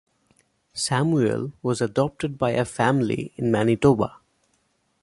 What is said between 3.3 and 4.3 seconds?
in Manitoba.